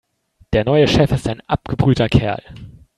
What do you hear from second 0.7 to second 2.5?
Chef ist ein abgebrühter Kerl.